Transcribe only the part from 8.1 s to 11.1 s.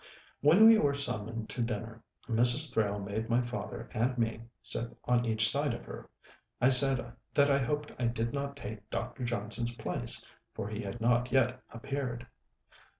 not take Dr. Johnson's place; for he had